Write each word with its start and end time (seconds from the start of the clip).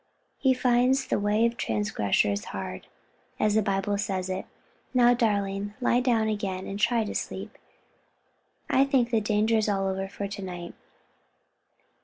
he 0.39 0.51
finds 0.51 1.05
the 1.09 1.19
way 1.19 1.45
of 1.45 1.55
transgressors 1.57 2.45
hard, 2.45 2.87
as 3.39 3.53
the 3.53 3.61
Bible 3.61 3.99
says 3.99 4.29
it 4.31 4.39
is. 4.39 4.45
Now, 4.95 5.13
darling, 5.13 5.75
lie 5.79 5.99
down 5.99 6.27
again 6.27 6.65
and 6.65 6.79
try 6.79 7.03
to 7.03 7.13
sleep, 7.13 7.55
I 8.67 8.83
think 8.83 9.11
the 9.11 9.21
danger 9.21 9.57
is 9.57 9.69
all 9.69 9.87
over 9.87 10.07
for 10.07 10.27
to 10.27 10.41
night." 10.41 10.73